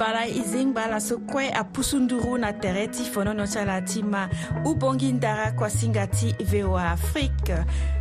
[0.00, 4.28] but I lingba laso kue apusu nduru na tere ti fonono ti ala ti ma
[4.64, 7.56] ubongi ndara kuasinga ti voa afrique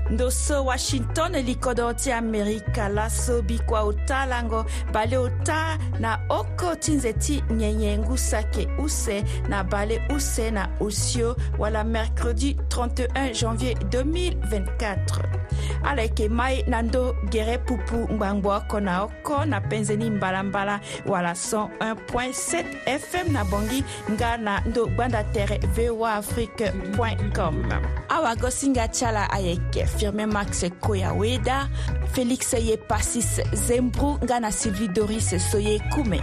[0.09, 6.19] ndo so washington li kodro ti amerika laso bi kua ota lango bale ota na
[6.29, 12.53] oko ti nze ti nyenye ngusa yeke use na bale use na osio wala mercredi
[12.69, 14.99] 31 janvier 2024
[15.83, 21.31] ala yeke mai na ndö gere pupu ngbangba oko na oko na penzeni mbalambala wala
[21.31, 23.85] 101.7 7 fm na bongi
[24.17, 26.73] nga na ndo gbanda tere voa afrique
[27.37, 27.55] com
[28.09, 31.69] awa gosinga tiala ayeke firmin max koya weda
[32.15, 36.19] félix ye pasis zembru nga na sylvie doris so ye kume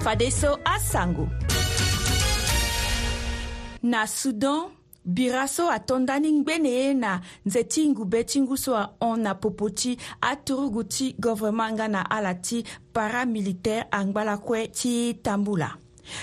[0.00, 1.28] fadeso asango
[3.82, 4.72] na sudan
[5.06, 9.22] bira so atɔn dani ngbene ye na nze ti ngu be ti ngu so ahɔn
[9.22, 15.70] na popo ti aturugu ti gɔvɛrɛman nga na ala ti paramilitɛre angbalakue ti tambu la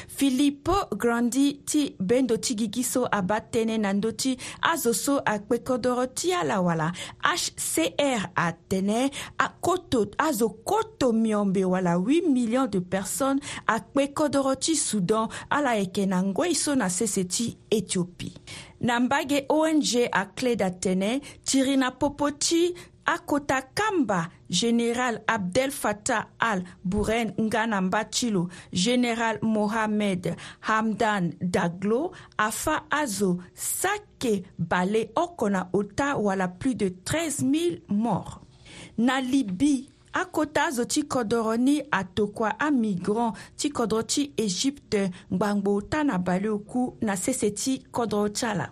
[0.07, 5.57] filipo grandi ti bendo ti gigi so aba tënë na ndö ti azo so akpe
[5.59, 6.87] kodro ti ala wala
[7.19, 15.27] hcr atene akoto azo koto miombe wala 8 millions de personnes akpe kodro ti soudan
[15.49, 18.31] ala yeke na ngoi so na sese ti éthiopie
[18.83, 19.79] na mbage ong
[20.11, 22.75] akle datene tiri na popo ti
[23.07, 30.35] akota kamba général abdel fatah al buren nga na mba ti lo général mohamed
[30.67, 38.35] hamdan daglo afa azo sake bale oko na ota wala plus de 13 000 morts
[38.97, 46.03] na libi akota azo ti kodro ni atokua amigrant ti kodro ti égypte ngbangbo ta
[46.03, 48.67] na bale oku na sese ti kodro ti ala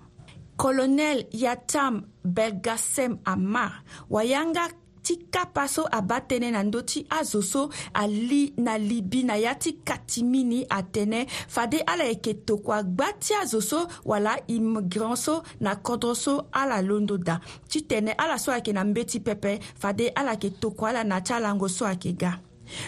[0.62, 1.96] kolonɛl yatam
[2.36, 3.72] belgasem amar
[4.14, 4.66] wayanga
[5.04, 7.68] ti kapa so aba tënë na ndö ti azo so
[7.98, 13.34] ali na libi na ya ti kati mini atënë fade ala yeke tokua gba ti
[13.38, 18.52] azo so wala imigran so na kodro so ala londo da ti tene ala so
[18.54, 22.38] ayeke na mbeti pepe fade ala yeke tokua ala na ti alango so ayeke ga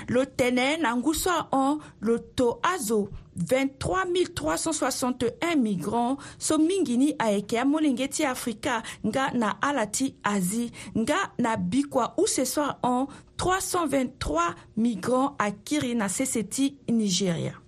[0.08, 4.06] lo tene na ngu so ahon lo to azo 23
[4.36, 11.18] 361 migrant so mingi ni ayeke amolenge ti afrika nga na ala ti asie nga
[11.38, 13.08] na bi kua use soir hon
[13.38, 17.63] 323 migrant akiri na sese ti nigéria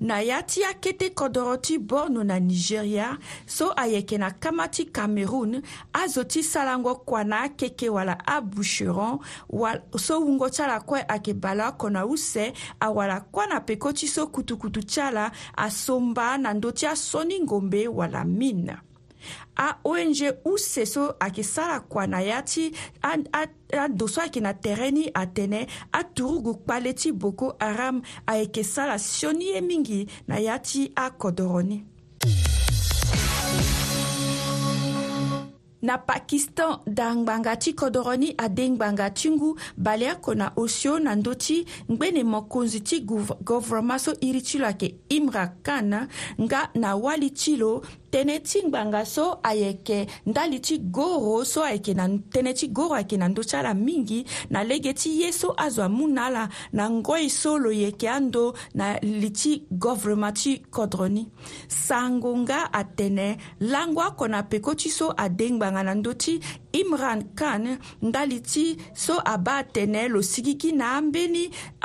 [0.00, 5.62] na ya ti akete kodro ti borno na nigeria so ayeke na kama ti cameroun
[5.92, 9.18] azo ti salango kua na akeke wala aboucheron
[9.48, 13.92] wala, so wungo ti ala kue ayeke bala oko na use awala kue na peko
[13.92, 18.87] ti so kutukutu ti ala asomba na ndö ti asoni ngombe wala mine
[19.58, 20.14] aong
[20.44, 26.54] use so ayeke sara kua na ya ti ado so na tere ni atene aturugu
[26.64, 31.84] kpale boko haram ayeke sara sioni ye mingi na ya ti akodro ni
[35.82, 39.30] na pakistan dangbanga ti kodro ni adengbanga ti
[39.76, 41.64] bale na osio na ndö ti
[42.24, 43.06] mokonzi ti
[44.20, 46.08] iri ti lo ayeke imra khan
[46.40, 47.54] nga na wali ti
[48.10, 53.16] tene ti ngbanga so ayeke ndali ti goro so ayeke na tënë ti goro ayeke
[53.20, 56.90] na ndö ti ala mingi na lege ti ye so azo amû na ala na
[56.90, 61.28] ngoi so lo yeke ando na li ti govrema ti kodro ni
[61.68, 66.40] sango nga atene lango akona peko ti so ade ngbanga na ndö ti
[66.72, 71.42] imran khan ndali ti so abâ atene lo sigigi na ambeni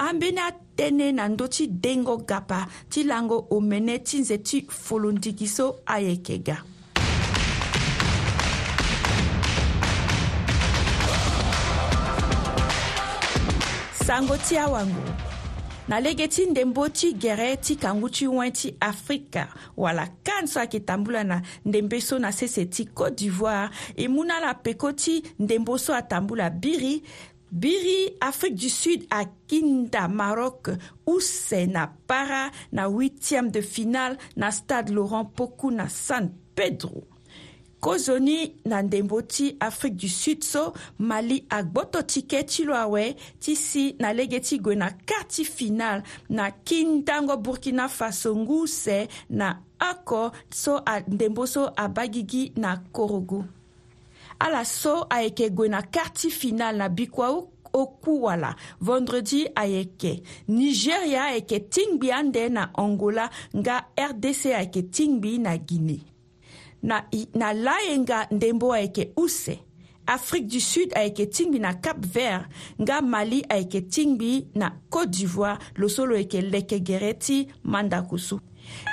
[0.08, 2.60] ambeni atënë na ndö ti dengo gapa
[2.92, 6.58] ti lango omene ti nze ti folondigi so ayeke ga
[14.06, 15.33] sango ti awangu
[15.88, 20.60] na lege ti ndembo ti gere ti kangu ti wen ti afrika wala kan so
[20.60, 24.92] ayeke tambula na ndembe so na sese ti côte d'ivoire e mû na ala peko
[24.96, 27.04] ti ndembo so atambula biri
[27.52, 30.70] biri afrique du sud akinda maroc
[31.06, 37.04] use na para na huitième de finale na stade laurent poku na san pedro
[37.84, 40.70] kozoni na ndembo ti afrique du sud so
[41.00, 43.10] mali agboto tike ti lo awe
[43.44, 46.00] ti si na lege ti gue na kâ ti final
[46.30, 49.58] na kindango burkina faso ngu se na
[49.90, 50.78] oko so
[51.12, 53.44] ndembo so abâ gigi na korogu
[54.40, 61.60] ala so ayeke gue na kâ ti final na bikuahu okuala vendredi ayeke nigeria ayeke
[61.68, 63.28] tingbi ande na angola
[63.58, 66.13] nga rdc ayeke tingbi na guinée
[66.84, 67.04] na,
[67.34, 69.58] na laye nga ndembo ayeke use
[70.08, 72.44] afrique du sud ayeke tingbi na cap vert
[72.82, 78.20] nga mali ayeke tingbi na côte d'ivoire lo so lo yeke leke gere ti mandaku
[78.20, 78.40] so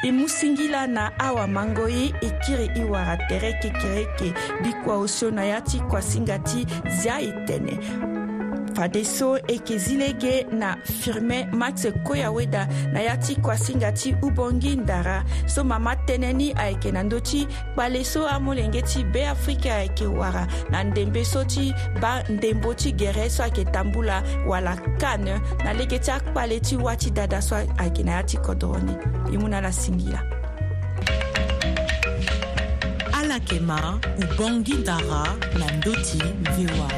[0.07, 5.81] e mu singila na awamangoyi e kiri i wara tere kekereke bikuaosio na ya ti
[5.81, 6.67] kuasinga ti
[7.01, 7.75] zia e tene
[8.75, 15.25] fadeso e yeke ge na Firme max koyaweda na ya ti kuasinga ti ubongi ndara
[15.47, 20.47] so mama tënë ni ayeke na ndö ti kpale so amolenge ti beafrika ayeke wara
[20.71, 25.99] na ndembe so ti ba ndembo ti gere so ayeke tambula wala kane na lege
[25.99, 28.93] ti akpale ti wâ ti dada so ayeke na ya ti kodro ni
[29.35, 30.09] e mû na ala singi
[33.19, 35.25] ala yeke ma ubongi ndara
[35.59, 36.19] na ndö ti
[36.67, 36.91] voa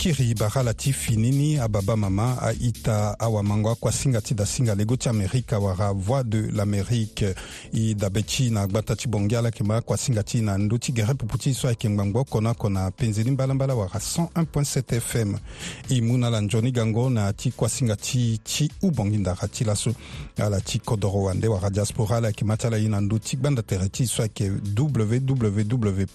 [0.00, 5.08] kiri bara la ti fini ni ababa mama aita awamango akuasinga ti dasinga lego ti
[5.10, 7.26] amérika wara voix de l'amérique
[7.74, 10.92] i dabe ti na gbata ti bongi ala yeke mbâ akuasinga ti na ndö ti
[10.94, 15.34] gere pupu ti so ayeke ngbangba oko na oko na penzeni mbalambala wara 101.7 fm
[15.90, 19.92] i mû na ala nzoni gango na ti kuasinga ti ti ubongi ndara ti laso
[20.38, 23.36] ala ti kodro wande wara diaspora ala yeke ma ti ala ye na ndö ti
[23.36, 26.06] gbanda tere ti so ayeke www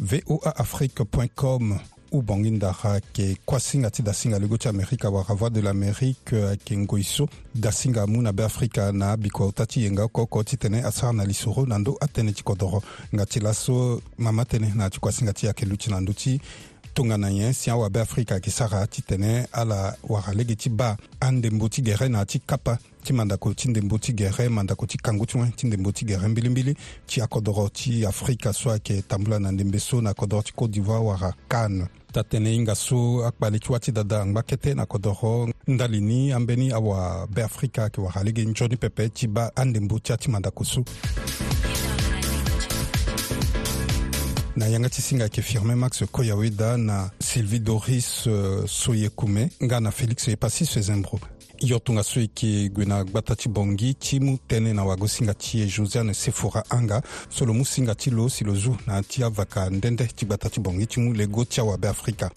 [0.00, 1.06] voaafrique
[1.36, 1.78] com
[2.12, 6.72] ubongi ndaka ayeke kuâ singa ti dasinga lego ti amérike awara voix de l'amérique ayeke
[6.72, 10.82] euh, ngoi so dasinga amû na beafrika na abiko ta ti yenga oko ti tene
[10.84, 12.82] asara na liso ro na ndö atënë ti kodro
[13.14, 16.12] nga ti laso mama tënë na ti kuâ singa ti ayeke lu ti na ndö
[16.14, 16.40] ti
[16.98, 21.68] tongana ɲɛ siɲa wabe afirika ki saga ti tene ala waga lege ti ba andembo
[21.68, 25.38] ti gɛrɛ na ti kapa ti mandako ti ndembo ti gɛrɛ mandako ti kangu ti
[25.38, 26.74] wɛn ti ndembo ti gɛrɛ mbilimbili
[27.06, 31.04] ti akodɔgɔ ti afirika so ayeke tambula na ndembe so na kodɔgɔ ti cote d'ivoire
[31.04, 35.46] waga kane ta tënë hinga so akpale ti wâ ti dada angba kete na kodro
[35.68, 40.16] ndali ni ambeni awa beafrika ayeke wara lege nzoni pepe ti ba andembo ti ya
[40.18, 40.82] ti mandako so
[44.58, 49.08] na yanga ti singa yeke firmé max koy aweda na sylvie doris uh, so ye
[49.08, 51.20] kume nga na félix ye pasi so e zembro
[51.60, 55.08] yo tonga so e yeke gue na gbata ti bongi ti mu tënë na wago
[55.08, 57.00] singa ti e josiane sephora anga
[57.30, 60.26] so lo mu singa ti lo si lo zu na yâ ti avaka ndende ti
[60.26, 62.30] gbata ti bongi ti mu lego ti awabe afrika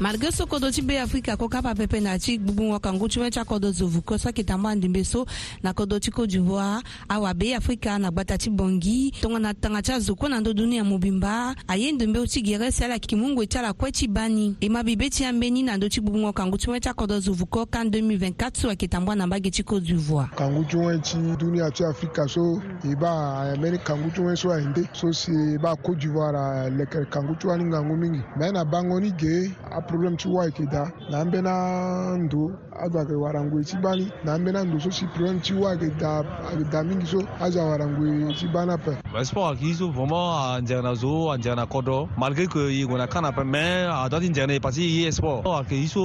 [0.00, 3.38] malgré sokodo ti be afrika koka papepe na ti gbugbu wọn kangu ti wen ti
[3.40, 5.26] akodo zo vuko soki ta mba ndimbe so
[5.62, 9.92] na kodo ti côte d'ivoire awa be afrika na gbata ti bongi tongana tanga ti
[9.92, 13.46] azo kue na ndö dunia mobimba aye ndembe ti gere si ala yeke mu ngwe
[13.46, 16.24] ti ala kue ti ba ni e ma bibe ti ambeni na ndö ti gbugbu
[16.28, 19.50] wọn kangu ti wen ti akodo zo vuko ka 2024 so ayeke tambua na mbage
[19.50, 23.80] ti côte d'ivoire kangu ti wen ti dunia ti afrika so e ba ayambeni e
[23.84, 27.64] kangu ti wen so ayende so si e ba côte d'ivoire alekere kangu ti wani
[27.64, 29.52] ngangu mingi me na bango ni ge
[29.90, 32.42] problème ti wa yeke da na ambeni ando
[32.82, 33.76] azo ayeke warangue ti
[34.24, 36.10] na ambeni ando so si problem ti wa yeke da
[36.50, 38.04] ayeke da mingi so azo warangu
[38.38, 38.74] ti e ba ni
[39.12, 40.14] mais sport ayeke ye vraiment
[40.54, 44.08] anzere na zo anzere na kodro malgré que ye gue na kan na mais a
[44.20, 46.02] ti nzere na ye parce que ye sport ayeke ye so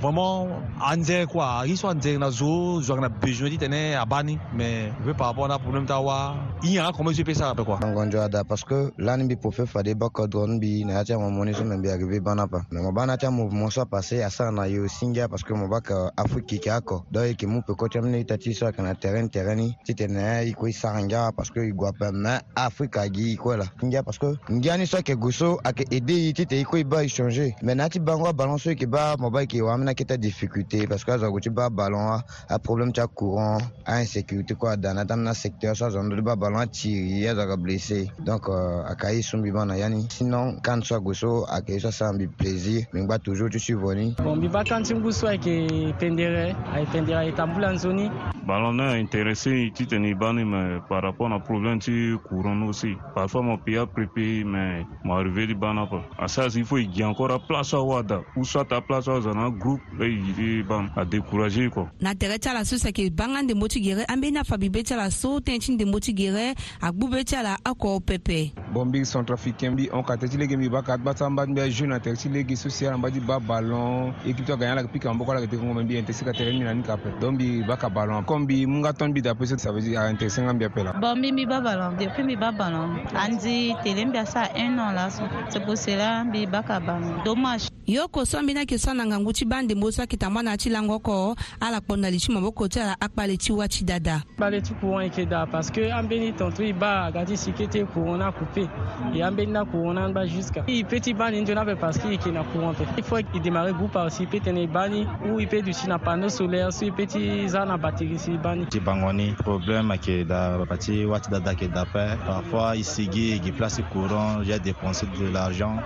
[0.00, 0.48] vraiment
[0.80, 4.38] anzere kwa ye so anzere na zo zo ayeke na besoin ti tene aba ni
[4.56, 7.64] mais peut par rapport à problème ta wa i yanga kome so e pesara ape
[7.66, 11.28] quoi angonzo ada parce que lani mbi faire des bakodro ni mbi na ya mon
[11.28, 14.30] amamo so me mbi ayeke be ba ni mais mo ba mouvement soit passé à
[14.30, 16.12] ça na eu singa parce que mon mobaka
[16.46, 20.08] qui a ako donc qui m'ont peut cha mne itati sur un terrain terrain tite
[20.08, 24.34] na iko isaranga parce que igwa mais Afrique afrika gi quoi la singa parce que
[24.50, 28.74] ngiani que ke goso que aider tite iko iba changer mais na ti qui balance
[28.74, 32.18] ke ba mobaka ke wamna ke ta difficulté parce que ah, ça ko ti ballon
[32.48, 36.66] a problème de courant a insécurité quoi dans na secteur ça azo ndo ba ballon
[36.66, 41.46] tirer azo ka blesser donc euh, akai sumbi bana yani sinon quand kan so goso
[41.46, 45.94] ça ça sambi plaisir mais bah, va toujours tu suis venu bon bivakanti ngusu ayeke
[45.98, 48.10] pendere ayependere ayeta mbula nzoni
[48.46, 52.94] balo na intéressé ti tene bani me par rapport na problème ti courant ni aussi
[53.14, 56.86] parfois mo pia prépi me mo arrivé ti bani ape asara si il faut e
[56.92, 61.70] gi encore aplace awada ou soit aplace awaza na groupe e gi ti bani adécouragé
[61.70, 64.92] kua na tere ti ala so seke banga ndembo ti gere ambeni afabi be ti
[64.94, 69.72] ala so tënë ti ndembo ti gere agbu be ti ala oko pepe bombing centrafricain
[69.72, 72.16] mbi on kate ti lege mbi ba kate ba sara ambâ ti mbi ajeune atere
[72.16, 75.46] ti lege so siara ambâ ti ba ballon équipe ti agagné alage pika maboko alage
[75.50, 77.76] ti kongo me mbi intéressé ka tere ni na ni ka ape don mbi ba
[77.76, 80.42] ka ballon kon mbi mu nga tongâ mbi ti apeut so ça veut dire aintéressé
[80.44, 84.04] nga mbi ape la bon mbi mbi ba ballon depuis mbi ba ballon andi télé
[84.04, 88.42] mbi asara un an laso c'est pour cela mbi ba ka ballon dommage yo koso
[88.42, 90.94] mbi na yeke so na ngangu ti bandembo so ayeke tambâ na ya ti lango
[91.00, 94.60] oko ala kpo na li ti maboko ti ala akpale ti wâ ti dada akpale
[94.60, 97.86] ti courant yeke da parce que ambeni tongaso e ba ga ti sike ti e
[97.86, 98.65] courant na coupe
[99.14, 102.76] yambe na kuona ba jusqu'à il petit bani ndio nape parce qu'il qui na courante
[102.96, 106.28] il faut qu'il démarre groupe aussi peut tenir bani ou il peut du na panneau
[106.28, 111.30] solaire sur petit za na batterie si bani ti bangoni problème que da parti wati
[111.30, 115.76] da da que d'après parfois sigi qui place courant j'ai dépensé de l'argent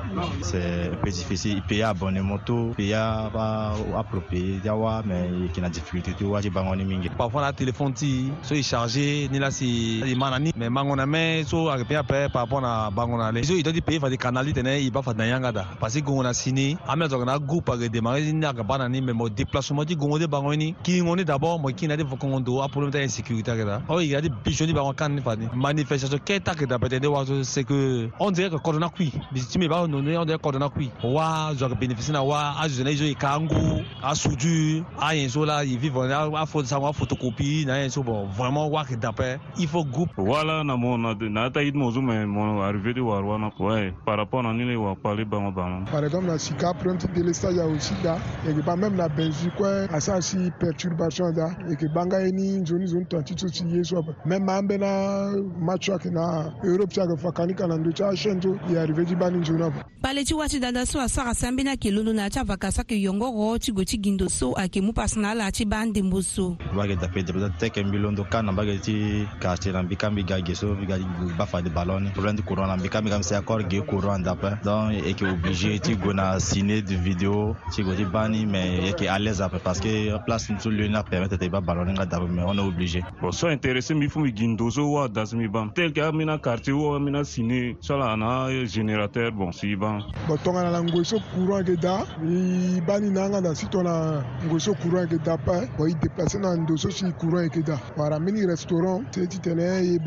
[0.42, 2.92] c'est un peu difficile il paye abonné moto paye
[3.34, 7.92] ba approprié yawa mais qui na difficulté tu vois ti bangoni mingi parfois la téléphone
[7.92, 12.42] ti so chargé ni là si il manani mais mangona mais so a après par
[12.42, 15.18] rapport mpona bango na le so e toti peye fati kanali tene e b'a fati
[15.18, 18.32] na yanga da parce que gongo na sini an bena toka na groupe ake démarrer
[18.32, 21.24] ni aka ba na ni me mo déplacement ti gongo ti bango ni kiringo ni
[21.24, 24.66] d'abord mo kina ti kongo do aproblème ti insécurité ake da awe yira ti biso
[24.66, 28.30] ni bango kan ni fati manifestation kɛ ta ake da peut-être waso c'est que on
[28.30, 31.64] dirait que kodona kui bisi ti me ba noni on dirait kodona kui wa zo
[31.66, 35.64] ake bénéficie na wa azo na e zo e ka angu asudu ayen so la
[35.64, 39.66] e vivre afo sango afotocopie na ayen so bon vraiment wa ake da peut il
[39.68, 43.00] faut groupe wala na mo na ta yiti mo zo me mo wa arrivé de
[43.00, 46.74] wa wana ouais par rapport à nini wa parler bama bama par exemple la sika
[46.74, 48.16] prendre de l'esta ya aussi da
[48.48, 52.18] et que pas même la Belgique quoi à ça si perturbation da et que banga
[52.30, 55.30] ni zone zone tanti tout si yeso même ambe na
[55.60, 59.70] match wa na Europe cha fakani kana ndo cha shento ya arrivé di bani zone
[60.02, 63.30] pale ti wati dada so asara sambe na ke lolo na cha vakasa ke yongo
[63.30, 66.96] ro ti go ti gindo so ake mu pasna la ti bande mboso ba ke
[67.00, 70.74] da pedro da teke mbilondo kana ba ke ti ka ti rambi kambi ga geso
[70.88, 70.96] ga
[71.38, 74.58] ba fa de ballon problème courant na mbika mi kam se accord ge courant dape
[74.64, 79.18] donc e obligé ti na de vidéo ti gue ti ba ni me yeke à
[79.18, 82.08] l'aise ape parce que place ni so lioni apermet de te ba balo ni mais
[82.46, 85.92] on est obligé bon so intéressé mbi fu gi ndozo wa daso mi ban tel
[85.92, 89.98] ke ami na quartier wa ami na sine so la na générateur bon si ba
[90.28, 93.66] bon tongana na ngoi so courant yeke da e ba ni na anga na si
[93.68, 98.18] ton courant yeke da pa bon e déplacé na ndozo si courant yeke da para
[98.18, 99.98] mini restaurant te ti tene e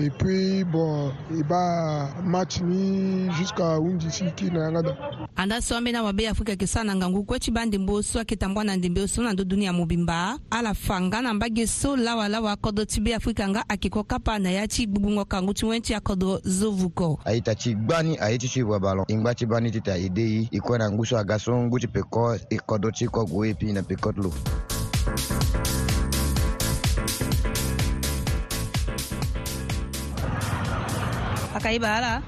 [0.00, 4.96] et puis bon i b'a match ni jusqu'à hundi si ti na yanga da
[5.36, 8.18] anda so ambeni awabe ya afrika yeke so na ngangu kue ti ba ndembo so
[8.18, 11.96] ayeke tambua na ndembe so na ndö dunia mobimba ala fa nga na mbage so
[11.96, 15.82] lawalawa akodo ti beafrika nga ayeke kue kapa na ya ti gbungbungo kangu ti wen
[15.82, 19.16] ti akodo zovuko aye ta ti gba ni aye ti so e waba lo e
[19.16, 21.78] ngba ti ba ni titene aede ye e kue na ngu so aga so ngu
[21.80, 24.32] ti peko e kodo ti kogue e pini na peko ti lo
[31.70, 32.18] kaibala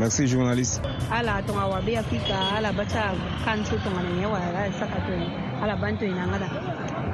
[0.00, 0.80] merci journaliste
[1.12, 3.12] ala tonga wabe afika ala bata
[3.44, 5.12] kanso tonga na yewa ala saka to
[5.62, 6.48] ala banto inangada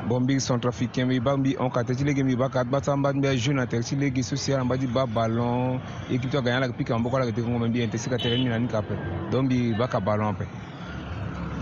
[0.07, 3.19] bombi centrafricain mbi bambi on kate ti lege mbi ba kate ba ti ambâ ti
[3.19, 6.57] mbi ajeune atene ti lege so si ala mbâ ti ba ballon équipe ti agagna
[6.62, 8.69] alage pika mboko alage te kongo me mbi ayeke ti sika tere ni na ni
[8.71, 8.95] ka ape
[9.35, 10.47] don mbi ba ka ballon ape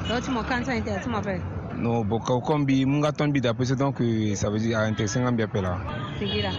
[0.04, 1.40] lo ti mo kan ti ayeke tere ti mo ape
[1.80, 3.96] non bon koko mbi mu nga tɔn mbi dape so donc
[4.36, 5.80] ça veut dire ayeke tere senga mbi ape la
[6.20, 6.52] sigira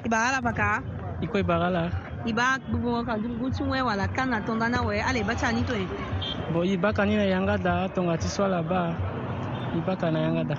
[0.00, 0.80] i ba ala paka
[1.22, 1.82] i kue baga la
[2.26, 5.50] i b'a gbogbo ka gutin wɛ wala kan na tɔndana wɛ ala i ba ca
[5.54, 5.86] ni to ye
[6.52, 8.90] bon i ba ka ni na yanga da tɔnga ti sɔ la ba
[9.74, 10.56] i ba ka na yanga da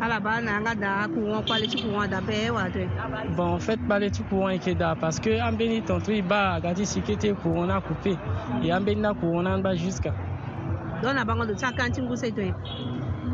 [0.00, 2.88] ala ba na yanga da kuŋɔ kpale ti kuŋɔ da bɛɛ wala to ye
[3.36, 6.14] bon en fait kpale ti kuŋɔ i ke da parce que an be ni tɔntu
[6.14, 8.14] i ba a ka ti si ke te kuŋɔ na coupe
[8.62, 10.12] e an be ni na kuŋɔ na an ba jusqu'à
[11.02, 12.54] dɔ na bango do ti a kan ti nguse to ye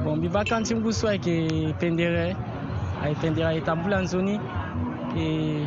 [0.04, 2.32] bon mbi ba kan ti ngusu ayeke pendere
[3.04, 4.40] ayeke pendere ayeke tambula nzoni
[5.14, 5.66] e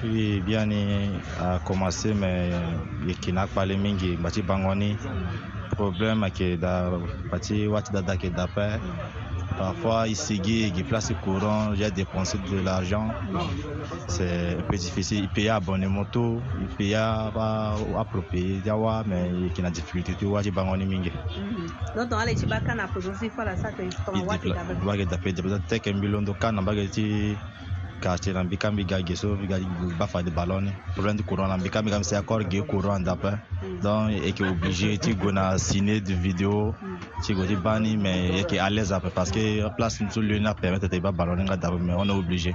[0.00, 0.80] puis biani
[1.40, 2.58] akomase me ye
[3.08, 4.90] yeke na akpale mingi mba ti bango ni
[5.76, 6.72] problème ayeke euh, da
[7.26, 8.66] mba ti wati dada yeke dape
[9.58, 13.06] parfois i sigi yeke place courant j'ai dépensé de l'argent
[14.08, 17.32] c'est un peu difficile i paya abonnement to i paya
[18.02, 21.12] aproprie ti awa mais yeke na difficulté ti wâ ti bango ni mingi
[24.88, 25.28] wage dape
[25.68, 27.04] teke mbi londo kana mbage ti
[28.02, 31.46] ka ce nan mbi kambi il geso mbi ga faire de ballon problème du courant
[31.48, 33.38] le mbi kambi kam c'est encore ge courant d'après
[33.82, 35.04] donc il est obligé de
[35.56, 36.74] signer des vidéos.
[37.24, 37.56] tu go ti
[37.96, 41.12] mais il est à l'aise après parce que place nous le na permis de faire
[41.12, 42.54] ballon nga d'après mais on est obligé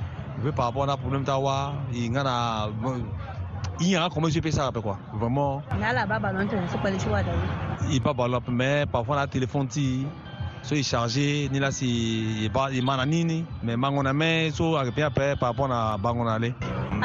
[0.49, 2.69] par rapport à problème tawa il y a
[3.79, 4.97] il y a comment je fais ça après quoi
[7.89, 10.05] il pas ballon mais parfois la téléphone ti
[10.63, 12.51] so ni là si il
[13.63, 13.77] mais
[14.13, 16.55] mais par rapport à bangonale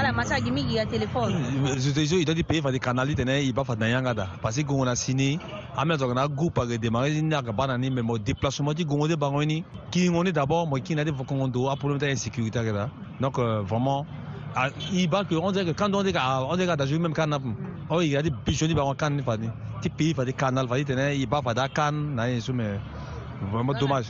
[0.06, 1.34] ala masagi migi ya telefone
[1.75, 4.84] réseau idadi peye fati kanali tene i b'a fati na yanga da parce que gongo
[4.84, 5.34] na sini
[5.76, 8.84] an bena sɔrɔ kana groupe age démarré ni aka ba nani mais mo déplacement ti
[8.84, 11.98] gongo te bango ni kingo ni d'abord mo kina te fo kongo to a problème
[11.98, 12.88] ta ye sécurité ake da
[13.20, 14.06] donc euh, vraiment
[14.94, 17.26] i b'a ke on dirait que quand on dirait ah, on dirait dajour même kan
[17.26, 17.56] na fun
[17.90, 19.50] o oh, yira ti bijoni bango kan ni fati
[19.82, 22.78] ti peye fati kanal fati tene i b'a fati a kan na ye so mais
[23.52, 24.07] vraiment dommage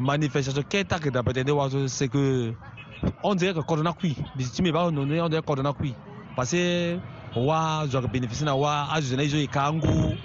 [0.00, 2.52] manifestation kɛta kɛta pɛtɛ ne waso c'est que
[3.22, 5.94] on dirait que kɔdɔna kui bisitimi b'a nɔnɛ on dirait kɔdɔna kui
[6.34, 6.98] parce que
[7.36, 10.16] wa zɔrɔ bénéfice na wa a zɔnɛ izo yi kangu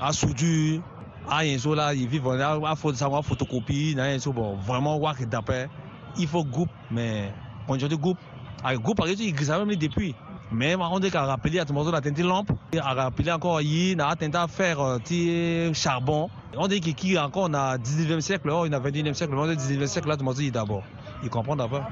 [0.00, 0.82] a suju
[1.30, 4.56] a yen so la yi vivre a fɔ sango a photocopie na yen so bon
[4.58, 5.68] vraiment wa kɛ dapɛ
[6.18, 7.32] il faut groupe mais
[7.66, 8.18] conjoint de groupe
[8.64, 10.14] a ah, groupe a yi grisa même depuis
[10.52, 13.94] mais dit de a rappelé à tomozo na de lampe et a rappelé encore a
[13.96, 14.10] na
[14.40, 18.78] à faire euh, ti charbon on dit qu'il qui encore na 19e siècle on na
[18.78, 20.84] 21e siècle on dit 19e siècle là tomozo d'abord
[21.22, 21.82] il comprend d'abord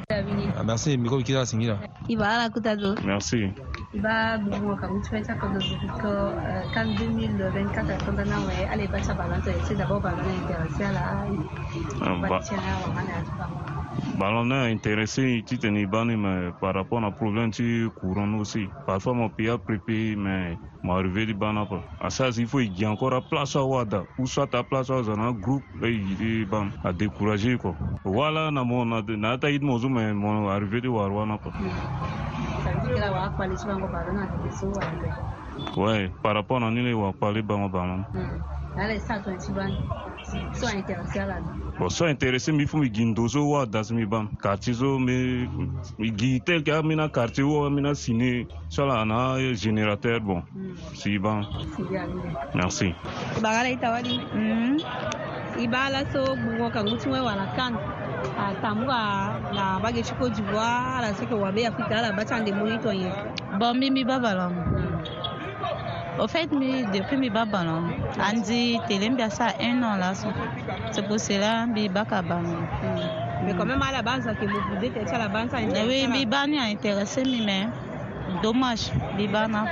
[0.64, 1.46] merci euh, miko qui là il va
[2.16, 3.52] singira à kutado merci
[3.94, 5.58] ba bugu ka comme ko do
[5.98, 10.92] que quand 2024 ko dana wa ale ba sa balance c'est d'abord balance intéressé à
[12.62, 13.73] la
[14.14, 19.12] ballon est intéressé tu te n'ibani mais par rapport à problème tu courant aussi parfois
[19.12, 22.78] mon pays a préparé mais mon arrivé du bana pas à ça il faut il
[22.78, 26.44] y a encore à place à wada ou soit à place à un groupe et
[26.44, 30.88] bam à décourager quoi voilà na mon na ta id mon mais mon arrivé du
[30.88, 31.50] warwana pas
[35.76, 38.78] ouais par rapport à nous on va parler bam bam hmm.
[38.80, 39.66] allez ça tu vas
[41.78, 45.48] bon so intéressé mbi fu mi gi ndozo wa dazi mi ba quartier zo mi
[45.98, 50.76] mi gi tel ke amina quartier wo amina sini so la na générateur bon hmm.
[50.94, 51.42] si ban
[52.54, 52.94] merci
[53.42, 54.16] bagala itawadi
[55.58, 57.74] i b'a laso bugɔ ka ngutumɛ wala kan
[58.38, 63.10] a tamuga na bage ciko jiboa ala soke wabe afrika ala bacan de munitɔ ye
[63.58, 64.93] bɔn min bi babalɔmu
[66.18, 67.82] Au fait, mais depuis mes babalons,
[68.18, 70.12] on dit que ça un an là.
[70.92, 72.58] C'est pour cela que je suis babalon.
[73.44, 75.86] Mais quand même à la base, que vous pouvez être à la base, ça intéresse.
[75.88, 77.66] Oui, Biba n'est intéressé, mais
[78.42, 79.64] dommage, Biba n'a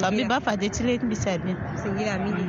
[0.00, 0.10] pas.
[0.10, 1.56] Biba fait des tiles, mais c'est bien.
[1.76, 2.46] C'est bien, Midi.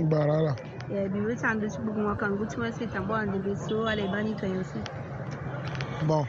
[0.00, 0.56] Barala.
[0.90, 4.34] Biba, ça en dessous, moi, quand vous tuez, c'est un bon en dessous, allez, bani,
[4.34, 4.80] toi aussi.
[6.06, 6.26] Bon,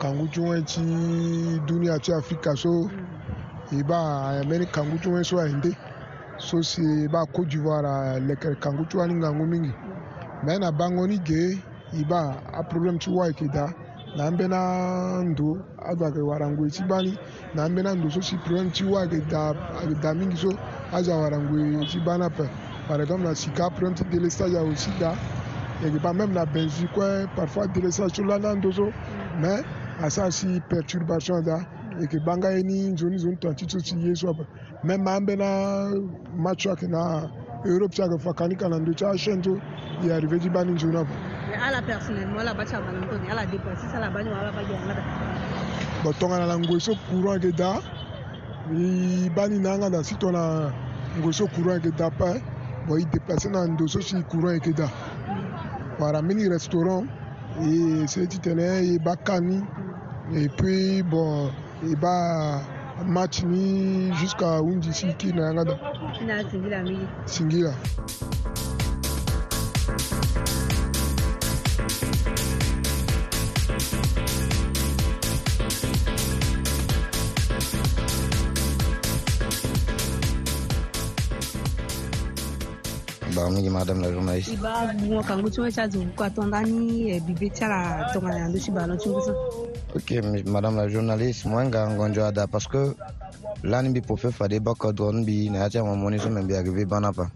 [0.00, 2.84] quand vous tuez, tu es d'où tu Afrique, so.
[2.84, 2.90] Mm.
[3.72, 3.96] e ba
[4.42, 5.76] ameri kangu ti wenso ayende
[6.38, 9.74] so si ba côte d'ivoire lekere kangu ti wani ngangu mingi
[10.44, 11.58] me na bango ni ge
[11.92, 13.66] e ba aprobléme ti wa e yeke da
[14.16, 17.18] na ambeni ando azo ayeke wara ngue ti bani
[17.54, 19.50] na ambeni ando so si problème ti wa ayeke da
[19.82, 20.50] ayeke da mingi so
[20.92, 22.48] azo awara ngue ti bani ape
[22.86, 25.12] par exemple na sika problème ti délestage awe si da
[25.82, 28.92] yeke ba même na belgique kue parfois délestage so lani ando so
[29.40, 29.64] mais
[30.04, 31.66] asa si perturbation da
[31.98, 34.44] e yeke gbanga ye ni nzoni zo ni tongana ti so ti ye so ape
[34.84, 37.28] me ma ambeni amatch so ayeke na
[37.64, 39.52] europe ti ayeke fa kani ka na ndö ti achene so
[40.04, 41.14] e arrivé ti ba ni nzoni ape
[41.56, 44.52] ala personnellement ala ba ti abana tongana ala dépense ti ala ba ni wa ala
[44.52, 45.02] ba ge angada
[46.04, 47.80] bon tongana na ngoi so courant yeke da
[48.76, 50.72] e ba ni na angada si tongana
[51.18, 52.42] ngoi so courant yeke da ape
[52.86, 54.88] bon e déplacé na ndo so si courant yeke da
[55.98, 57.08] wara mini restaurant
[57.64, 59.64] e se ti tene e ba kani
[60.34, 61.48] et puis bon
[61.84, 62.16] Iba
[63.08, 63.64] mati ni
[64.20, 65.76] jiska unji Sinki na Yangada.
[66.26, 67.08] Na Singila mi?
[67.24, 67.74] Singila.
[83.30, 84.52] Iba unji madam la Yungaise.
[84.54, 89.32] Iba mwakangu chwechazu wakwa ton dani bibi chara tongana yandushi balon chungusa.
[89.96, 92.92] ok madame la journaliste mo nga ngonjo ada parce que
[93.64, 96.36] lani mbi pofe fade bako do mbi na atia mo moni so ah.
[96.44, 97.30] mbi arrivé bana pa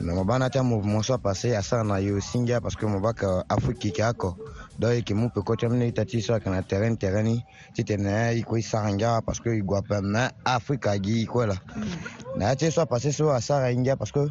[0.00, 3.00] mais mo bana atia mo mo so passé asa na yo singa parce que mo
[3.02, 4.38] baka euh, afrique ki ako
[4.78, 7.36] donc yeke mu peut koti amini ta ti so ayeke na terrain terrain ni
[7.74, 11.22] ti tene na e kue sara ngia parce que e gue ape me afrique agi
[11.26, 12.38] e kue la mm.
[12.38, 14.24] na ya ti so apase so asara e ngia parce que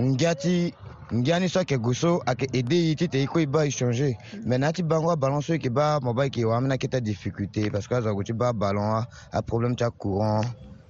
[0.00, 0.72] ngia ti
[1.12, 4.14] ngiani so ayeke gue so ayeke aidé ye ti tene kue ba e changer
[4.46, 7.68] me na ti bango aballon so yeke ba mo ba yeke wamâ ni akita difficulté
[7.70, 9.02] parce que azo gue ti ba aballon
[9.34, 10.40] aproblème ti acourant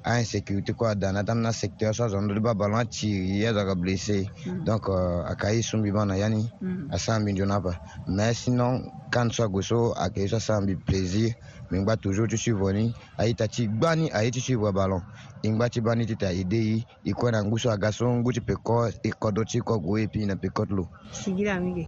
[0.05, 2.21] ainsécurité kue ada na ti secteur so azo mm.
[2.21, 2.29] euh, mm.
[2.29, 4.29] na dö ba aballon atiri ye azo ayeke blessé
[4.67, 6.45] donc ayeke ye sunbi ba na ya ni
[6.93, 11.33] asambi nzoni apa mais sinon kane so ague so ayeke ye so asambi plaisir
[11.71, 15.03] mingba toujours ti suivre ni aita ti gba ni aye ti suivre ballon
[15.43, 18.07] e ngba ti ba ni titene ayede ye e kue na ngu so aga so
[18.11, 21.61] ngu ti peko e kodro ti kogue e puis na peko ti lo singi la
[21.61, 21.85] mingi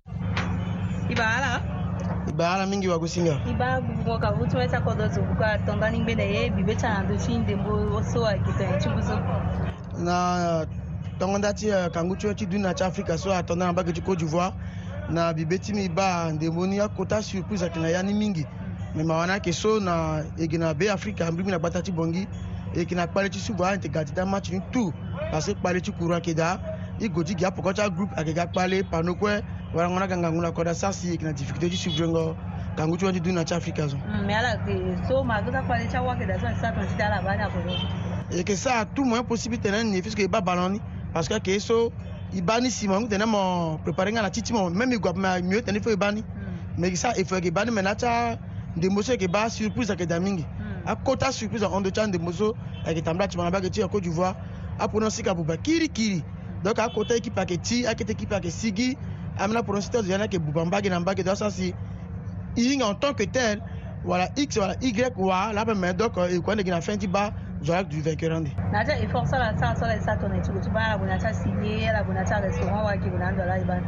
[1.10, 1.54] e ba ala
[2.28, 5.06] e ba ala mingi wagu singa e ba gugungo ka vu ti wani ti akodro
[5.12, 7.72] ti ogu kue atongba ni ngbende ye bibe ti ana ndö ti ndembo
[8.10, 9.16] so ayeke tongana ti buzo
[10.04, 10.16] na
[11.18, 13.92] tongo nda ti eh, kangu ti ti duni na ti afrika so atongana na mbage
[13.92, 14.54] ti côte d'ivoire
[15.10, 18.46] na bibe ti mi ba ndembo ni akota surprise ayeke na ya ni mingi
[18.94, 21.82] me mawana yeke so na yeke na be afrika ambiri mbi na gba e ta
[21.82, 22.28] ti bongi
[22.76, 24.92] yeke na kpale ti suba ayeke ga ti da match ni tout
[25.30, 26.58] parce que kpale ti kuru ayeke da
[27.00, 29.40] i go ti gi apoko ti agroup ayeke ga kpale pano kue
[29.74, 32.36] warango ni aga ngangu na kodua sasi yeke na difficulté ti suvrengo
[32.76, 35.48] kangu ti weni ti duâ na ti afrika zo me ala yeke so ma zo
[35.52, 37.70] ta kpale ti awake da so ayeke sara tongaso ti ala ba ni akozo
[38.36, 40.80] yeke sara tout moyen possible tene ni puisque e ba balon ni
[41.16, 41.88] parce que ayeke so
[42.36, 44.92] e ba ni si mo angu tene mo préparé nga na ti ti mo même
[44.92, 46.20] e gua me mieux tene ti fo e ba ni
[46.76, 48.04] me yeke sara e fo yeke e ba ni me na ti
[48.76, 50.82] ndembo so yeke ba surprise ayeke da mingi hmm.
[50.88, 52.56] akota surprise ahondo ti andembo so
[52.86, 54.34] ayeke tambula ti manga ba yeke ti côte d'ivoire
[54.78, 56.24] apono sika buba kirikiri
[56.64, 58.96] donc akota équipe ayeke ti akete équipe ayeke sigi
[59.38, 61.74] ambeni apono si ti azo yani ayeke buba mbage na mbage donc asansi
[62.56, 63.60] hinga en tant que tel
[64.04, 67.32] wala x wala y wa la abeme donc ekua ndenge na fin ti ba
[67.62, 70.16] zo ayeke du vainqueur ande na ti ayeke fort sara sara so ala e sara
[70.16, 72.32] tongana e ti gue ti ba ala gue na ti asine ala gue na ti
[72.32, 73.80] arestaurant wayeke gue na andö ala e ba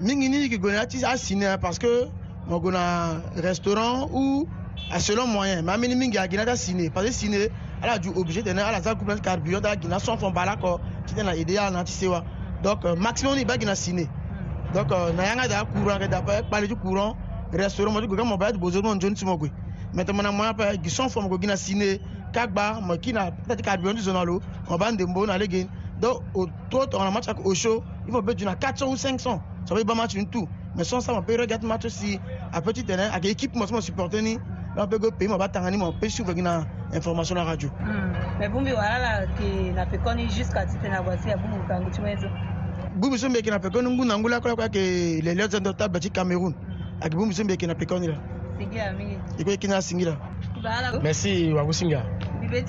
[0.00, 2.10] mingi ni yeke gue na ti asine parce que
[2.46, 4.48] mo go na restaurant ou
[4.90, 7.48] a selon moyen ma mini mingi agina ta sine parce que sine
[7.82, 11.20] ala du obligé tene ala za couple carburant ta gina son fon bala ko tite
[11.22, 12.24] na ide ya na ti sewa
[12.62, 14.08] donc euh, maximum ni ba gina sine
[14.74, 17.16] donc euh, na yanga da courant ke da pa pale du courant
[17.52, 19.46] restaurant mo go ga mo ba bo zo mo njon ti mo go
[19.92, 22.00] maintenant na moyen pa gi son fon go gina sine
[22.32, 25.68] kagba mo kina ta ti carburant du zonalo on ba ndembo na legen
[26.00, 28.96] donc au trop on a match au show il faut be du na 400 ou
[28.96, 32.20] 500 ça veut pas match une tout mɛ sɔn sa ma pe regarde match si
[32.52, 34.42] apeut ti tene ayeke équipe mo so mo supporter ni hmm.
[34.76, 37.44] na mpe go pays mo abatanga ni mo mpe suivre gi na information hmm.
[37.44, 37.68] na radio
[38.38, 42.00] mɛ bungbi wala yeke na peko ni jusqu'à ti tene ague si abungbi kangu ti
[42.00, 42.28] mu ye so
[42.98, 45.54] bungbi so mbi yeke na peko ni ngu na ngula kula kue ayeke les lieux
[45.54, 46.54] indomptables ti cameroun
[47.02, 48.18] ayeke bungbi so mbi yeke na peko ni la
[48.58, 48.66] e
[49.42, 50.16] kue yeke ni asingi la
[51.02, 52.04] merci wagu singa
[52.50, 52.66] bebe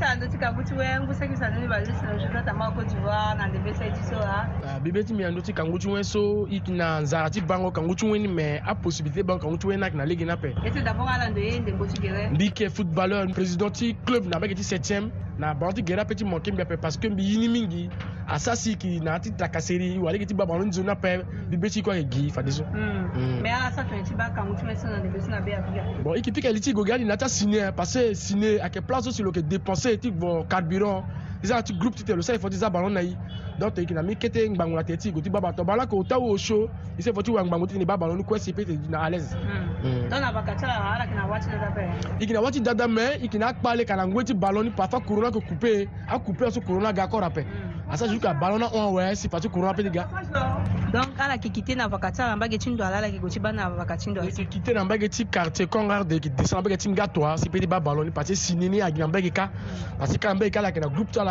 [5.03, 7.71] ti mbi yando ti kangu ti wen so ah, e yeke na nzara ti bango
[7.71, 10.55] kangu ti weni me aposibilité bango kangu ti weni ayeke na lege ni ape
[12.31, 16.15] mbi yeke footballeur président ti club na ba yeke ti septième na bantu gera pe
[16.15, 17.89] ti mo kembi ape parce que mbi yini mingi
[18.27, 21.23] asa si yeke na yâ ti takaseri wala yeke ti ba bango ni nzoni ape
[21.47, 22.63] mbi be ti yeke ayeke gi fa deso
[26.03, 27.93] bon yeke ti yeke li ti yeke go ga ni na yâ ti asine parce
[27.93, 31.03] que sine ayeke place so si lo yeke dépense ti gbo carburant
[31.41, 33.17] ti za ti groupe ti tene lo sara e fo ti za balo na ye
[33.59, 35.83] donc toyeke na mbi kete ngbangu na tene ti e gue ti ba bato bala
[35.83, 38.23] yeke ota osio e so e fo ti wa ngbangu ti tene ba balo ni
[38.23, 40.05] kuesi peut être na à l'aise e hmm.
[40.05, 40.13] yeke
[42.29, 42.33] hmm.
[42.33, 44.69] na wâ ti dada me e yeke na akpale ka na ngoi ti balo ni
[44.69, 47.41] parfois couron ayeke coupe acoupe aso couron aga encore ape
[47.89, 48.11] asa hmm.
[48.13, 50.05] juste ka balo na hon awɛ si parti couron ape ti ga
[50.93, 53.29] donc ala yeke kite na vaka ti ala mbage ti ndo ala ala yeke gue
[53.29, 56.61] ti ba na vaka ti ndo ayeke kite na mbage ti quartier congard yeke descend
[56.61, 58.99] na mbage ti nga toa si peut ti ba balo ni parti sini ni ayeke
[58.99, 59.49] na mbage ka
[59.97, 61.30] parce que kala mbage ka ala yeke na groupe ti ala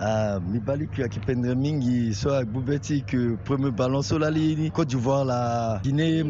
[0.00, 5.78] uh, ah, mibaliki akipendre mingi so agbubeti ke premier ballon so lali côte d'ivoire la
[5.82, 6.24] guinée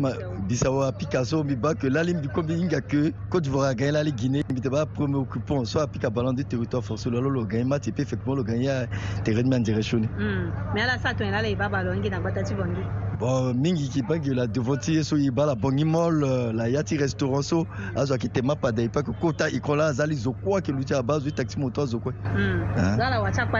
[0.48, 4.12] bissau apika so mbi ba ke lali mbi kombi hinga ke côte d'ivoire agagne lali
[4.12, 7.44] guinée mbi te ba premier occupant so apika ballon de territoire force lo lo lo
[7.44, 8.86] gagne mati pe effectivement lo gagne ya
[9.24, 10.50] terrain mi andirection mm.
[10.74, 12.82] mais ala sa to ala iba ballon ngi na gbata ti bongi
[13.20, 16.22] bon mingi yeke ba ge la devant ti ye so e ba la bongi mall
[16.24, 17.98] euh, la ya ti restaurant so hmm.
[18.00, 20.82] azo ayeke tema pada e pa yeke kota ikolo aza ali zo kuâ yeke lu
[20.88, 22.96] ti aba azo e taxi moto azo kue hmm.
[22.96, 23.59] za la wa ti akpa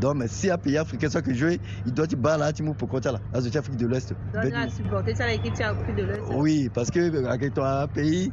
[0.00, 2.88] donc si un pays africain soit que jouer il doit te battre là tu pour
[2.88, 4.08] compter là la ah, Afrique de l'est?
[4.10, 5.54] donc tu as supporter ça l'équipe
[5.96, 6.20] de l'est.
[6.32, 8.32] oui parce que avec euh, toi un pays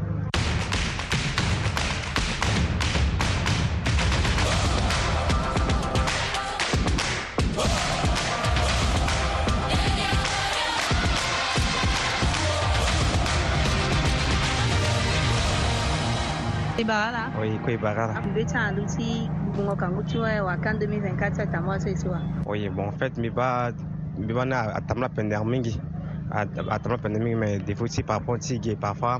[17.01, 17.31] Bagala.
[17.39, 18.21] Oui, Kwe Bagala.
[18.21, 22.21] Mbeta Luti, Bungo Kangutua, Wakan 2024, Tamoa Sesua.
[22.45, 23.71] Oui, bon, en fait, Miba,
[24.17, 25.79] Miba na Atamla Pendermingi.
[26.31, 29.19] Atamla Pendermingi, mais des fois aussi, par contre, si parfois,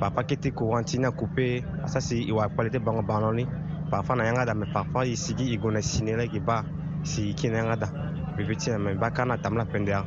[0.00, 3.46] parfois, qui était courant, Tina coupé, ça c'est, il y a qualité Bango Banoni.
[3.90, 6.64] Parfois, na yanga da, mais parfois, ici, il y a une signale qui va,
[7.02, 7.88] si qui n'a da.
[8.38, 10.00] Bébé, tiens, mais Bakana Atamla Pender.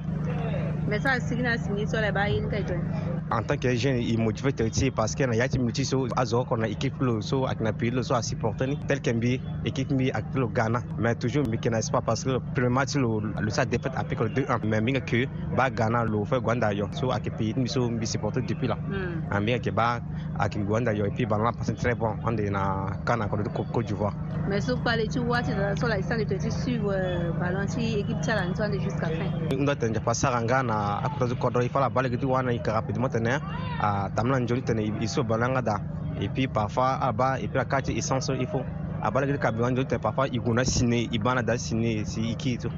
[0.88, 3.74] Mais ça, c'est une signale sur la barre, il y a une en tant que
[3.76, 6.96] jeune il motive jofete ti parce que a yati multi sur azo qu'on a équipe
[7.02, 10.48] lo so à na le so à supporter tel qu'un bi équipe mi avec le
[10.48, 13.08] Ghana mais toujours qui n'est pas parce que le premier match le
[13.42, 16.88] le sa défaite à le 2-1 mais minga que ba Ghana le fait Gwanda yo
[16.92, 19.34] so à pays mi so bi supporter depuis là hmm.
[19.36, 20.00] en bien que ba
[20.40, 23.38] ak Gwanda yo et puis ba na passé très bon on est na Ghana ko
[23.38, 24.14] euh, de Côte d'Ivoire
[24.50, 26.94] mais so parler tu vois tu so la de te suivre
[27.40, 31.62] ballon équipe challenge jusqu'à fin on doit tenir passer ça Ghana à cause de Kodro
[31.64, 33.40] il faut la balle que tu vois na rapidement tenait
[33.82, 35.78] ah, à tamla njoli tenait ici au balangada
[36.20, 38.64] et puis parfois à ah, bas et puis à quatre essence il faut à
[39.08, 42.22] ah, bas la kabila njoli tenait parfois il gona sine il bana da sine si
[42.32, 42.72] iki tout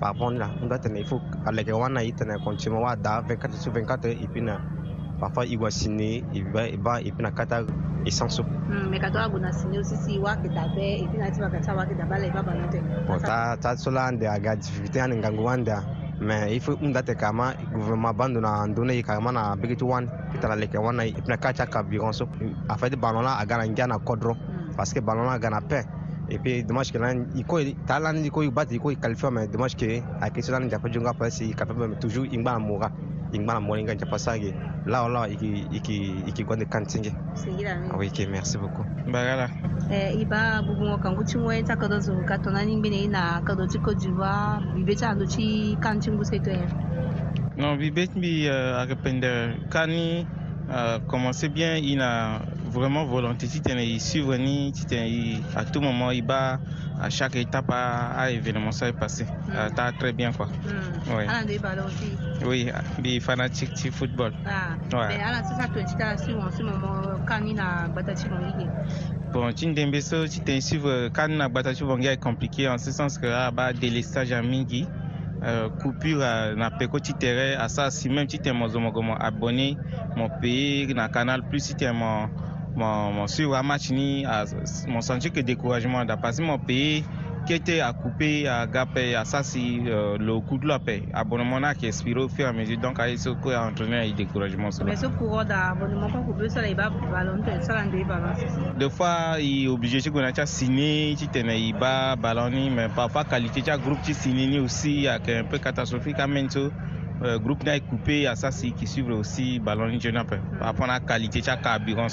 [0.00, 2.96] par bon là on doit tenait il faut à la wana il tenait continuer à
[2.96, 4.60] da 24 sur 24 et puis na
[5.20, 7.66] parfois il va sine il va et bas et puis na quatre
[8.04, 11.18] essence hmm, mais quand on a gona sine aussi si wa que da et puis
[11.18, 12.76] na tu wa que ça wa que da bala il va balante
[13.22, 15.82] ta ta sola ande aga difficulté en ngangu wanda
[16.30, 20.54] ifo muda tɛ kama gouvernement ban donna donna ye kama na bigiti wan i tara
[20.54, 22.28] leke wana i pina kaca ka bigonso
[22.68, 24.76] a fait balona a gana njana kodro mm.
[24.76, 25.82] parce que balona gana pain
[26.30, 30.30] et puis dommage que lan iko talani iko ibati iko qualifier mais dommage que a
[30.30, 32.90] question lan japo junga parce que capable toujours ingba muga
[33.32, 34.52] ig mana moni nga japa sage
[34.86, 35.96] lawa lawa iki iki
[36.28, 37.12] iki gonde kantinge
[37.96, 39.48] awi ah, ke merci beaucoup bagala
[39.88, 43.64] eh iba bubu ngo kangu chimwe ta kado zu ka tona ning bine na kado
[43.64, 45.24] chi ko jiwa bibe cha ndo
[45.80, 46.52] kantingu se to
[47.56, 50.28] non bibe mi eh, aga pende kani
[50.68, 52.40] eh, commencer bien ina
[52.72, 53.46] vraiment volonté.
[53.46, 53.74] Si tu es
[54.24, 56.58] venu, si tu es à tout moment, il bat
[57.00, 59.24] à chaque étape à, événement, ça est passé.
[59.26, 59.54] Tu mm.
[59.56, 60.46] euh, T'as très bien quoi.
[60.46, 61.14] Mm.
[61.16, 61.24] Oui.
[61.28, 61.44] Ah,
[63.00, 64.32] des fanatique Oui, du football.
[64.46, 67.88] Ah, Mais alors, c'est ça que tu as suivi en ce moment, quand il a
[67.88, 68.24] battu
[69.32, 73.26] Bon, Tindembe, si tu es suivre, quand il a est compliqué en ce sens que
[73.26, 73.70] là, ah, bah,
[74.02, 74.86] stages à Mingi.
[75.44, 76.22] Euh, coupure
[76.54, 78.68] na peko ti à ça si même ti t'es mon
[79.16, 79.76] abonné
[80.16, 82.28] mon pays mon canal plus si t'es mon
[82.76, 84.24] mon, mon sur Amachini,
[84.88, 87.04] mon senti que découragement da parce mon pays
[87.46, 91.02] qui était à couper à Gapé, à Sassi, euh, le coup de la paix.
[91.12, 92.78] Abonnement qui expire au fur et à mesure.
[92.78, 94.68] Donc, à ce qui a entraîné un découragement.
[94.84, 98.20] Mais ce courant d'abonnement, pas couper ça il va ballonner, ça il pas
[98.78, 103.60] Des fois, il est obligé de signer, tu tenais, il va ballonner, mais parfois, qualité,
[103.60, 106.70] de un groupe, tu signes aussi, il y un peu catastrophique à Mento.
[107.24, 110.98] Euh, groupe na coupé à ça si qui suivent aussi ballon ni rapport après la
[110.98, 112.08] qualité du carburant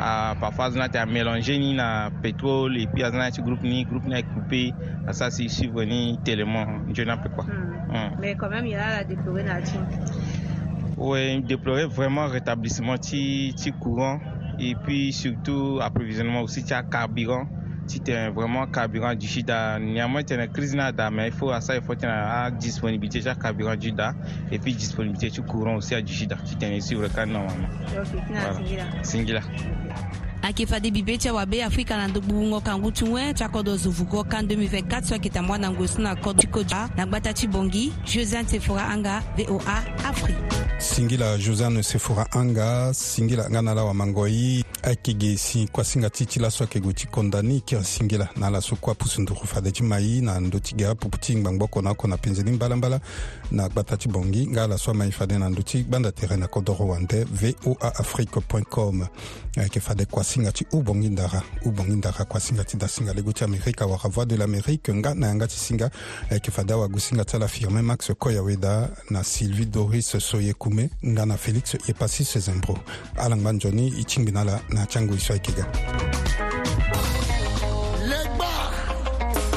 [0.00, 4.06] à parfois na ta mélangé ni na pétrole et puis na ci groupe ni groupe
[4.06, 4.72] na coupé
[5.06, 7.92] à ça si suivre ni tellement jeune quoi hmm.
[7.92, 8.16] Hmm.
[8.18, 9.44] mais quand même il y a la déplorer
[10.96, 10.96] Oui,
[11.36, 14.20] oui déplorer vraiment rétablissement du courant
[14.58, 17.44] et puis surtout approvisionnement aussi de carburant
[18.06, 19.76] es vraiment carburant du il y a
[20.08, 24.14] une crise na da mai fo asa ifo tana la disponibilité ja carburant du Chida
[24.52, 26.36] et puis disponibilité du courant aussi à du Chida.
[26.36, 27.48] qui titan ici au cas normalement.
[29.02, 29.02] Singila.
[29.02, 29.40] Singila.
[30.42, 34.24] ayeke fade bibe ti awabe afrika na ndögbungo kangu ti wen ti akodro zo vugo
[34.24, 37.46] kan 2024 so ayeke tamua na ngue so na kodro ti kodro na gbata ti
[37.46, 40.40] bongi josiane sefora anga voa afrique
[40.78, 46.26] singila josiane sefora anga singila nga na ala wamangoi ayeke ge si kuâ singa ti
[46.26, 49.82] ti laso ayeke gue ti kondani kiri singila na ala so kuâ pusunduru fade ti
[49.82, 53.00] mai na ndö ti ga pupu ti ngbangboko na oko na penzeni mbalambala
[53.52, 56.46] na gbata ti bongi nga ala so amai fade na ndö ti gbanda tere na
[56.46, 59.06] kodro wande voa afrique com
[59.56, 63.44] ayeke fade kuâ singa ti ubongi ndara ubongi ndara kua singa ti dasinga lego ti
[63.44, 65.90] amérika wara voix de l'amérique nga na yanga ti singa
[66.30, 70.90] ayeke eh, fada wagu singa ti ala firmin max koya weda na sylvie doris soyekume
[71.04, 72.78] nga na félix ye pasi sezembro
[73.16, 76.49] alangba nzoni i tingbi na ala na tiango e so ayeke ga